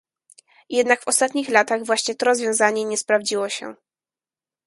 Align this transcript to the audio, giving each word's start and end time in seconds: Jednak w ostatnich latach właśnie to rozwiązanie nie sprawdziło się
Jednak 0.69 1.01
w 1.03 1.07
ostatnich 1.07 1.49
latach 1.49 1.83
właśnie 1.85 2.15
to 2.15 2.25
rozwiązanie 2.25 2.85
nie 2.85 2.97
sprawdziło 2.97 3.49
się 3.49 3.75